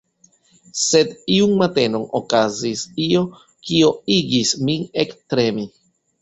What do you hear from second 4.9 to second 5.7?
ektremi.